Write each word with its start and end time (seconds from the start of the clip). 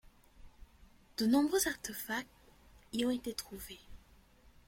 De 1.17 1.27
nombreux 1.27 1.67
artefacts 1.67 2.27
y 2.91 3.05
ont 3.05 3.11
été 3.11 3.29
retrouvés. 3.29 3.77